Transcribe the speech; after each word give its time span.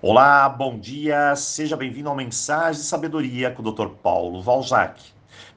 Olá, 0.00 0.48
bom 0.48 0.78
dia, 0.78 1.34
seja 1.34 1.76
bem-vindo 1.76 2.08
ao 2.08 2.14
Mensagem 2.14 2.80
de 2.80 2.86
Sabedoria 2.86 3.50
com 3.50 3.64
o 3.64 3.72
Dr. 3.72 3.88
Paulo 4.00 4.40
Valzac. 4.40 5.02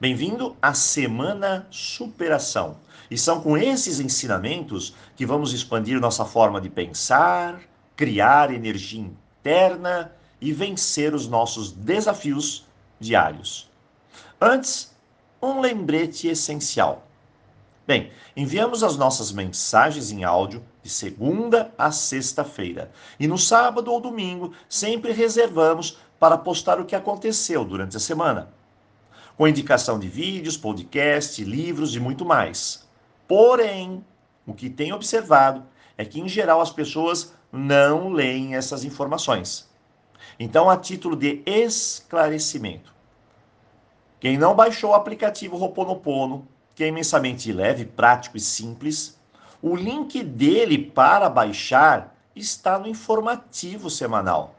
Bem-vindo 0.00 0.56
à 0.60 0.74
Semana 0.74 1.64
Superação. 1.70 2.76
E 3.08 3.16
são 3.16 3.40
com 3.40 3.56
esses 3.56 4.00
ensinamentos 4.00 4.96
que 5.14 5.24
vamos 5.24 5.52
expandir 5.52 6.00
nossa 6.00 6.24
forma 6.24 6.60
de 6.60 6.68
pensar, 6.68 7.60
criar 7.94 8.52
energia 8.52 9.00
interna 9.00 10.10
e 10.40 10.52
vencer 10.52 11.14
os 11.14 11.28
nossos 11.28 11.70
desafios 11.70 12.66
diários. 12.98 13.70
Antes, 14.40 14.92
um 15.40 15.60
lembrete 15.60 16.26
essencial. 16.26 17.06
Bem, 17.84 18.12
enviamos 18.36 18.84
as 18.84 18.96
nossas 18.96 19.32
mensagens 19.32 20.12
em 20.12 20.22
áudio 20.22 20.62
de 20.84 20.88
segunda 20.88 21.74
a 21.76 21.90
sexta-feira. 21.90 22.92
E 23.18 23.26
no 23.26 23.36
sábado 23.36 23.90
ou 23.90 24.00
domingo, 24.00 24.52
sempre 24.68 25.12
reservamos 25.12 25.98
para 26.18 26.38
postar 26.38 26.80
o 26.80 26.84
que 26.84 26.94
aconteceu 26.94 27.64
durante 27.64 27.96
a 27.96 28.00
semana. 28.00 28.54
Com 29.36 29.48
indicação 29.48 29.98
de 29.98 30.06
vídeos, 30.06 30.56
podcast, 30.56 31.42
livros 31.44 31.96
e 31.96 32.00
muito 32.00 32.24
mais. 32.24 32.88
Porém, 33.26 34.04
o 34.46 34.54
que 34.54 34.70
tenho 34.70 34.94
observado 34.94 35.64
é 35.98 36.04
que, 36.04 36.20
em 36.20 36.28
geral, 36.28 36.60
as 36.60 36.70
pessoas 36.70 37.34
não 37.50 38.12
leem 38.12 38.54
essas 38.54 38.84
informações. 38.84 39.68
Então, 40.38 40.70
a 40.70 40.76
título 40.76 41.16
de 41.16 41.42
esclarecimento, 41.44 42.94
quem 44.20 44.38
não 44.38 44.54
baixou 44.54 44.90
o 44.90 44.94
aplicativo 44.94 45.56
Roponopono, 45.56 46.46
que 46.74 46.84
é 46.84 46.88
imensamente 46.88 47.52
leve, 47.52 47.84
prático 47.84 48.36
e 48.36 48.40
simples, 48.40 49.18
o 49.60 49.76
link 49.76 50.22
dele 50.22 50.78
para 50.78 51.28
baixar 51.28 52.14
está 52.34 52.78
no 52.78 52.88
informativo 52.88 53.88
semanal. 53.90 54.54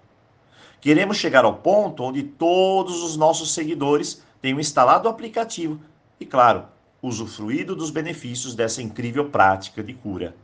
Queremos 0.80 1.18
chegar 1.18 1.46
ao 1.46 1.56
ponto 1.56 2.04
onde 2.04 2.24
todos 2.24 3.02
os 3.04 3.16
nossos 3.16 3.54
seguidores 3.54 4.24
tenham 4.42 4.60
instalado 4.60 5.08
o 5.08 5.12
aplicativo 5.12 5.80
e, 6.20 6.26
claro, 6.26 6.66
usufruído 7.02 7.76
dos 7.76 7.90
benefícios 7.90 8.56
dessa 8.56 8.82
incrível 8.82 9.30
prática 9.30 9.84
de 9.84 9.94
cura. 9.94 10.36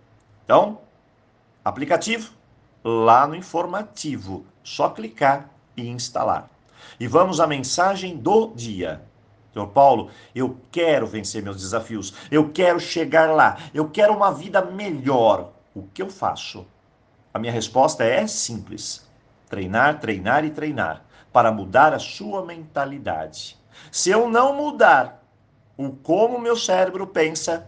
Então, 0.43 0.79
aplicativo 1.63 2.33
lá 2.83 3.27
no 3.27 3.35
informativo, 3.35 4.45
só 4.63 4.89
clicar 4.89 5.49
e 5.75 5.87
instalar. 5.87 6.49
E 6.99 7.07
vamos 7.07 7.39
à 7.39 7.47
mensagem 7.47 8.17
do 8.17 8.47
dia. 8.55 9.01
Senhor 9.53 9.67
Paulo, 9.67 10.09
eu 10.33 10.57
quero 10.71 11.07
vencer 11.07 11.41
meus 11.41 11.57
desafios, 11.57 12.13
eu 12.29 12.49
quero 12.49 12.79
chegar 12.79 13.31
lá, 13.31 13.57
eu 13.73 13.89
quero 13.89 14.13
uma 14.13 14.31
vida 14.31 14.61
melhor. 14.63 15.51
O 15.73 15.83
que 15.83 16.01
eu 16.01 16.09
faço? 16.09 16.65
A 17.33 17.39
minha 17.39 17.51
resposta 17.51 18.03
é 18.03 18.27
simples: 18.27 19.07
treinar, 19.49 19.99
treinar 19.99 20.45
e 20.45 20.51
treinar 20.51 21.03
para 21.31 21.51
mudar 21.51 21.93
a 21.93 21.99
sua 21.99 22.45
mentalidade. 22.45 23.57
Se 23.91 24.09
eu 24.09 24.29
não 24.29 24.55
mudar 24.55 25.23
o 25.77 25.91
como 25.91 26.39
meu 26.39 26.55
cérebro 26.55 27.07
pensa, 27.07 27.67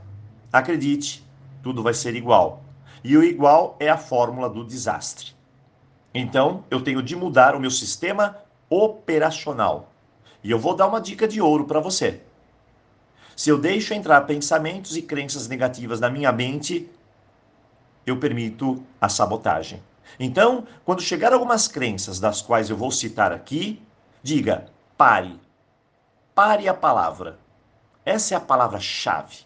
acredite, 0.51 1.25
tudo 1.63 1.81
vai 1.81 1.93
ser 1.93 2.15
igual. 2.15 2.63
E 3.03 3.17
o 3.17 3.23
igual 3.23 3.75
é 3.79 3.89
a 3.89 3.97
fórmula 3.97 4.49
do 4.49 4.63
desastre. 4.63 5.33
Então, 6.13 6.63
eu 6.69 6.83
tenho 6.83 7.01
de 7.01 7.15
mudar 7.15 7.55
o 7.55 7.59
meu 7.59 7.71
sistema 7.71 8.37
operacional 8.69 9.90
e 10.43 10.51
eu 10.51 10.59
vou 10.59 10.75
dar 10.75 10.87
uma 10.87 11.01
dica 11.01 11.27
de 11.27 11.41
ouro 11.41 11.65
para 11.65 11.79
você. 11.79 12.21
Se 13.35 13.49
eu 13.49 13.57
deixo 13.57 13.93
entrar 13.93 14.21
pensamentos 14.21 14.95
e 14.95 15.01
crenças 15.01 15.47
negativas 15.47 15.99
na 15.99 16.09
minha 16.09 16.31
mente, 16.31 16.89
eu 18.05 18.17
permito 18.17 18.83
a 18.99 19.07
sabotagem. 19.07 19.81
Então, 20.19 20.67
quando 20.85 21.01
chegar 21.01 21.33
algumas 21.33 21.67
crenças 21.67 22.19
das 22.19 22.41
quais 22.41 22.69
eu 22.69 22.77
vou 22.77 22.91
citar 22.91 23.31
aqui, 23.31 23.81
diga: 24.21 24.67
pare. 24.97 25.39
Pare 26.35 26.67
a 26.67 26.73
palavra. 26.73 27.39
Essa 28.05 28.33
é 28.33 28.37
a 28.37 28.41
palavra-chave. 28.41 29.39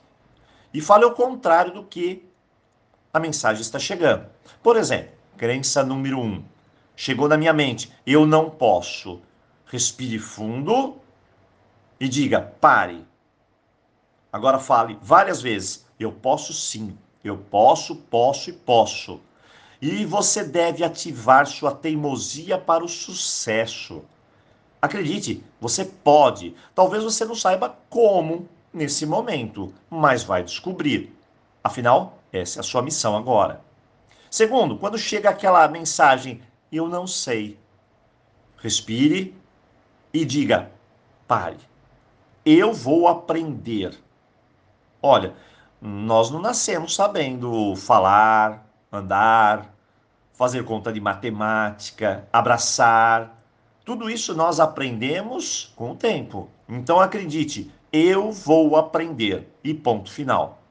E 0.73 0.81
fale 0.81 1.03
ao 1.03 1.13
contrário 1.13 1.73
do 1.73 1.83
que 1.83 2.27
a 3.13 3.19
mensagem 3.19 3.61
está 3.61 3.79
chegando. 3.79 4.25
Por 4.61 4.75
exemplo, 4.75 5.11
crença 5.37 5.83
número 5.83 6.19
um. 6.19 6.43
Chegou 6.95 7.27
na 7.27 7.37
minha 7.37 7.53
mente: 7.53 7.91
eu 8.05 8.25
não 8.25 8.49
posso. 8.49 9.21
Respire 9.65 10.19
fundo 10.19 10.97
e 11.99 12.07
diga: 12.07 12.41
pare. 12.41 13.05
Agora 14.31 14.59
fale 14.59 14.97
várias 15.01 15.41
vezes: 15.41 15.85
eu 15.99 16.11
posso 16.11 16.53
sim, 16.53 16.97
eu 17.23 17.37
posso, 17.37 17.95
posso 17.95 18.49
e 18.49 18.53
posso. 18.53 19.21
E 19.81 20.05
você 20.05 20.43
deve 20.43 20.83
ativar 20.83 21.45
sua 21.47 21.73
teimosia 21.73 22.57
para 22.57 22.83
o 22.83 22.89
sucesso. 22.89 24.03
Acredite, 24.81 25.43
você 25.59 25.83
pode. 25.85 26.55
Talvez 26.73 27.03
você 27.03 27.25
não 27.25 27.35
saiba 27.35 27.77
como 27.89 28.47
nesse 28.73 29.05
momento, 29.05 29.73
mas 29.89 30.23
vai 30.23 30.43
descobrir. 30.43 31.15
Afinal, 31.63 32.19
essa 32.31 32.59
é 32.59 32.61
a 32.61 32.63
sua 32.63 32.81
missão 32.81 33.15
agora. 33.17 33.61
Segundo, 34.29 34.77
quando 34.77 34.97
chega 34.97 35.29
aquela 35.29 35.67
mensagem, 35.67 36.41
eu 36.71 36.87
não 36.87 37.07
sei. 37.07 37.57
Respire 38.57 39.35
e 40.15 40.23
diga: 40.23 40.71
pare, 41.27 41.57
eu 42.45 42.71
vou 42.71 43.05
aprender. 43.05 43.99
Olha, 45.01 45.35
nós 45.81 46.31
não 46.31 46.39
nascemos 46.39 46.95
sabendo 46.95 47.75
falar, 47.75 48.65
andar, 48.89 49.75
fazer 50.31 50.63
conta 50.63 50.93
de 50.93 51.01
matemática, 51.01 52.25
abraçar. 52.31 53.35
Tudo 53.83 54.09
isso 54.09 54.33
nós 54.33 54.59
aprendemos 54.59 55.73
com 55.75 55.91
o 55.91 55.95
tempo. 55.95 56.49
Então 56.67 57.01
acredite, 57.01 57.69
eu 57.91 58.31
vou 58.31 58.77
aprender. 58.77 59.53
E 59.61 59.73
ponto 59.73 60.09
final. 60.09 60.61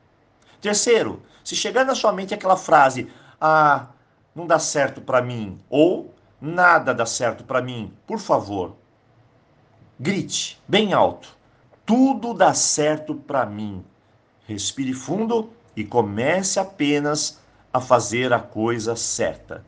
Terceiro, 0.59 1.22
se 1.44 1.55
chegar 1.55 1.84
na 1.84 1.94
sua 1.94 2.12
mente 2.12 2.32
aquela 2.32 2.56
frase: 2.56 3.12
ah, 3.38 3.88
não 4.34 4.47
dá 4.47 4.59
certo 4.59 5.03
para 5.03 5.21
mim, 5.21 5.61
ou 5.69 6.15
nada 6.41 6.94
dá 6.94 7.05
certo 7.05 7.44
para 7.44 7.61
mim, 7.61 7.93
por 8.06 8.19
favor, 8.19 8.75
Grite 9.99 10.60
bem 10.66 10.93
alto. 10.93 11.37
Tudo 11.87 12.34
dá 12.34 12.53
certo 12.53 13.15
para 13.15 13.47
mim. 13.47 13.84
Respire 14.44 14.93
fundo 14.93 15.53
e 15.77 15.84
comece 15.84 16.59
apenas 16.59 17.41
a 17.72 17.81
fazer 17.81 18.32
a 18.32 18.41
coisa 18.41 18.97
certa. 18.97 19.65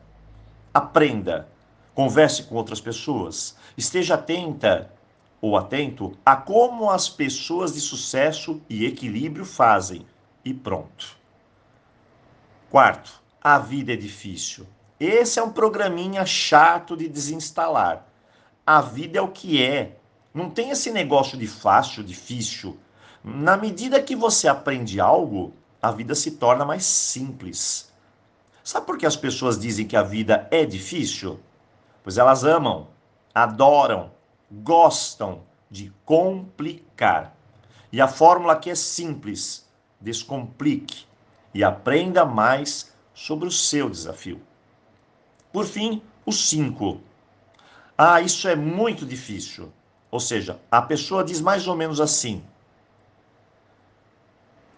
Aprenda. 0.73 1.47
Converse 1.95 2.43
com 2.43 2.55
outras 2.55 2.81
pessoas. 2.81 3.55
Esteja 3.77 4.15
atenta 4.15 4.91
ou 5.39 5.55
atento 5.55 6.17
a 6.25 6.35
como 6.35 6.89
as 6.89 7.07
pessoas 7.07 7.73
de 7.73 7.79
sucesso 7.79 8.61
e 8.69 8.85
equilíbrio 8.85 9.45
fazem. 9.45 10.05
E 10.43 10.53
pronto. 10.53 11.17
Quarto, 12.69 13.21
a 13.41 13.57
vida 13.59 13.93
é 13.93 13.95
difícil. 13.95 14.67
Esse 14.99 15.39
é 15.39 15.43
um 15.43 15.53
programinha 15.53 16.25
chato 16.25 16.97
de 16.97 17.07
desinstalar. 17.07 18.05
A 18.65 18.81
vida 18.81 19.19
é 19.19 19.21
o 19.21 19.29
que 19.29 19.63
é. 19.63 19.95
Não 20.33 20.49
tem 20.49 20.69
esse 20.69 20.91
negócio 20.91 21.37
de 21.37 21.47
fácil, 21.47 22.03
difícil. 22.03 22.77
Na 23.23 23.57
medida 23.57 24.01
que 24.01 24.15
você 24.15 24.47
aprende 24.47 24.99
algo, 24.99 25.53
a 25.81 25.91
vida 25.91 26.15
se 26.15 26.31
torna 26.31 26.65
mais 26.65 26.85
simples. 26.85 27.91
Sabe 28.63 28.85
por 28.85 28.97
que 28.97 29.05
as 29.05 29.15
pessoas 29.15 29.59
dizem 29.59 29.87
que 29.87 29.95
a 29.95 30.03
vida 30.03 30.47
é 30.51 30.65
difícil? 30.65 31.39
Pois 32.03 32.17
elas 32.17 32.43
amam, 32.43 32.87
adoram, 33.33 34.11
gostam 34.51 35.43
de 35.69 35.91
complicar. 36.05 37.35
E 37.91 38.01
a 38.01 38.07
fórmula 38.07 38.53
aqui 38.53 38.69
é 38.69 38.75
simples: 38.75 39.65
descomplique 39.99 41.05
e 41.53 41.63
aprenda 41.63 42.25
mais 42.25 42.91
sobre 43.13 43.47
o 43.47 43.51
seu 43.51 43.89
desafio. 43.89 44.41
Por 45.51 45.65
fim, 45.65 46.01
o 46.25 46.31
5. 46.31 47.01
Ah, 47.97 48.21
isso 48.21 48.47
é 48.47 48.55
muito 48.55 49.05
difícil. 49.05 49.71
Ou 50.09 50.19
seja, 50.19 50.59
a 50.71 50.81
pessoa 50.81 51.23
diz 51.23 51.41
mais 51.41 51.67
ou 51.67 51.75
menos 51.75 51.99
assim: 51.99 52.43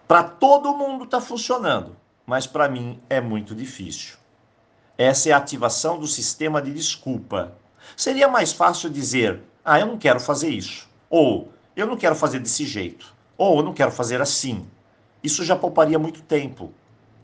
para 0.08 0.24
todo 0.24 0.76
mundo 0.76 1.06
está 1.06 1.22
funcionando, 1.22 1.96
mas 2.26 2.48
para 2.48 2.68
mim 2.68 3.00
é 3.10 3.22
muito 3.22 3.54
difícil. 3.54 4.18
Essa 4.98 5.30
é 5.30 5.32
a 5.32 5.38
ativação 5.38 6.00
do 6.00 6.08
sistema 6.08 6.62
de 6.62 6.74
desculpa. 6.74 7.56
Seria 7.96 8.28
mais 8.28 8.52
fácil 8.52 8.90
dizer: 8.90 9.42
ah, 9.64 9.80
eu 9.80 9.86
não 9.86 9.98
quero 9.98 10.20
fazer 10.20 10.50
isso, 10.50 10.90
ou 11.10 11.52
eu 11.76 11.88
não 11.88 11.96
quero 11.96 12.16
fazer 12.16 12.40
desse 12.40 12.66
jeito, 12.66 13.14
ou 13.38 13.58
eu 13.58 13.64
não 13.64 13.74
quero 13.74 13.92
fazer 13.92 14.22
assim. 14.22 14.68
Isso 15.24 15.44
já 15.44 15.56
pouparia 15.56 16.00
muito 16.00 16.22
tempo 16.22 16.74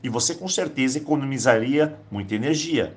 e 0.02 0.08
você 0.08 0.34
com 0.34 0.48
certeza 0.48 0.98
economizaria 0.98 1.98
muita 2.10 2.34
energia. 2.34 2.96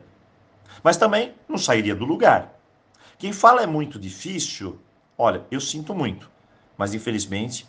Mas 0.84 0.98
também 0.98 1.34
não 1.48 1.58
sairia 1.58 1.96
do 1.96 2.06
lugar. 2.06 2.54
Quem 3.18 3.34
fala 3.34 3.64
é 3.64 3.68
muito 3.68 3.98
difícil 4.00 4.80
Olha, 5.22 5.46
eu 5.52 5.60
sinto 5.60 5.94
muito, 5.94 6.32
mas 6.78 6.94
infelizmente 6.94 7.68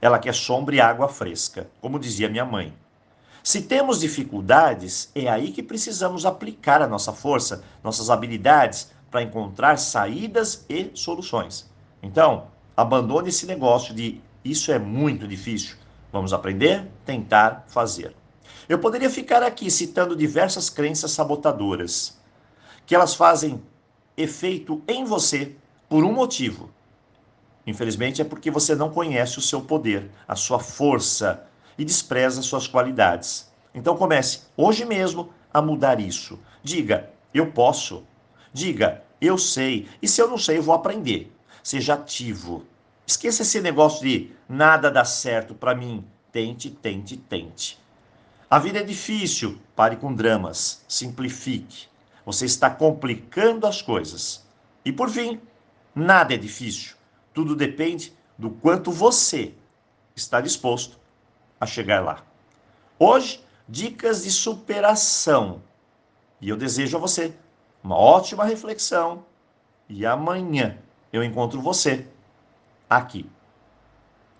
ela 0.00 0.18
quer 0.18 0.34
sombra 0.34 0.74
e 0.74 0.80
água 0.80 1.06
fresca, 1.06 1.68
como 1.82 1.98
dizia 1.98 2.30
minha 2.30 2.46
mãe. 2.46 2.72
Se 3.44 3.60
temos 3.60 4.00
dificuldades, 4.00 5.10
é 5.14 5.28
aí 5.28 5.52
que 5.52 5.62
precisamos 5.62 6.24
aplicar 6.24 6.80
a 6.80 6.86
nossa 6.86 7.12
força, 7.12 7.62
nossas 7.84 8.08
habilidades 8.08 8.90
para 9.10 9.20
encontrar 9.20 9.78
saídas 9.78 10.64
e 10.66 10.90
soluções. 10.94 11.70
Então, 12.02 12.46
abandone 12.74 13.28
esse 13.28 13.44
negócio 13.44 13.94
de 13.94 14.22
isso 14.42 14.72
é 14.72 14.78
muito 14.78 15.28
difícil. 15.28 15.76
Vamos 16.10 16.32
aprender, 16.32 16.90
tentar, 17.04 17.66
fazer. 17.68 18.16
Eu 18.66 18.78
poderia 18.78 19.10
ficar 19.10 19.42
aqui 19.42 19.70
citando 19.70 20.16
diversas 20.16 20.70
crenças 20.70 21.10
sabotadoras, 21.10 22.18
que 22.86 22.94
elas 22.94 23.14
fazem 23.14 23.62
efeito 24.16 24.82
em 24.88 25.04
você 25.04 25.54
por 25.86 26.02
um 26.02 26.14
motivo. 26.14 26.77
Infelizmente 27.68 28.22
é 28.22 28.24
porque 28.24 28.50
você 28.50 28.74
não 28.74 28.88
conhece 28.88 29.38
o 29.38 29.42
seu 29.42 29.60
poder, 29.60 30.10
a 30.26 30.34
sua 30.34 30.58
força 30.58 31.46
e 31.76 31.84
despreza 31.84 32.40
suas 32.40 32.66
qualidades. 32.66 33.52
Então 33.74 33.94
comece 33.94 34.44
hoje 34.56 34.86
mesmo 34.86 35.34
a 35.52 35.60
mudar 35.60 36.00
isso. 36.00 36.38
Diga, 36.62 37.10
eu 37.34 37.52
posso. 37.52 38.04
Diga, 38.54 39.04
eu 39.20 39.36
sei. 39.36 39.86
E 40.00 40.08
se 40.08 40.18
eu 40.18 40.30
não 40.30 40.38
sei, 40.38 40.56
eu 40.56 40.62
vou 40.62 40.74
aprender. 40.74 41.30
Seja 41.62 41.92
ativo. 41.92 42.64
Esqueça 43.06 43.42
esse 43.42 43.60
negócio 43.60 44.00
de 44.02 44.32
nada 44.48 44.90
dá 44.90 45.04
certo 45.04 45.54
para 45.54 45.74
mim. 45.74 46.02
Tente, 46.32 46.70
tente, 46.70 47.18
tente. 47.18 47.78
A 48.48 48.58
vida 48.58 48.78
é 48.78 48.82
difícil. 48.82 49.58
Pare 49.76 49.96
com 49.96 50.14
dramas. 50.14 50.82
Simplifique. 50.88 51.86
Você 52.24 52.46
está 52.46 52.70
complicando 52.70 53.66
as 53.66 53.82
coisas. 53.82 54.42
E 54.86 54.90
por 54.90 55.10
fim, 55.10 55.38
nada 55.94 56.32
é 56.32 56.38
difícil. 56.38 56.96
Tudo 57.38 57.54
depende 57.54 58.12
do 58.36 58.50
quanto 58.50 58.90
você 58.90 59.54
está 60.16 60.40
disposto 60.40 60.98
a 61.60 61.66
chegar 61.66 62.04
lá. 62.04 62.24
Hoje, 62.98 63.40
dicas 63.68 64.24
de 64.24 64.30
superação. 64.32 65.62
E 66.40 66.48
eu 66.48 66.56
desejo 66.56 66.96
a 66.96 67.00
você 67.00 67.32
uma 67.80 67.96
ótima 67.96 68.44
reflexão. 68.44 69.24
E 69.88 70.04
amanhã 70.04 70.78
eu 71.12 71.22
encontro 71.22 71.62
você 71.62 72.08
aqui 72.90 73.30